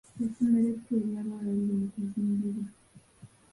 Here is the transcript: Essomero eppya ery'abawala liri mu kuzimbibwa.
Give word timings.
Essomero 0.23 0.67
eppya 0.73 0.93
ery'abawala 0.97 1.51
liri 1.57 1.73
mu 1.79 1.85
kuzimbibwa. 1.93 2.67